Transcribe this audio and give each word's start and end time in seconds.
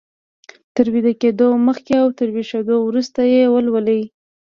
تر 0.75 0.85
ويده 0.93 1.11
کېدو 1.21 1.47
مخکې 1.67 1.93
او 2.03 2.07
تر 2.17 2.27
ويښېدو 2.35 2.77
وروسته 2.83 3.19
يې 3.33 3.43
ولولئ. 3.53 4.01